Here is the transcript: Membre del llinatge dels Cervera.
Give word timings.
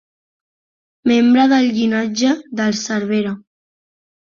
Membre 1.11 1.45
del 1.53 1.69
llinatge 1.77 2.35
dels 2.59 2.85
Cervera. 2.91 3.41